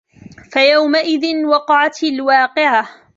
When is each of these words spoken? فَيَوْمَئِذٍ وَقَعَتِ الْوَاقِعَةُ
فَيَوْمَئِذٍ 0.51 1.45
وَقَعَتِ 1.45 2.03
الْوَاقِعَةُ 2.03 2.87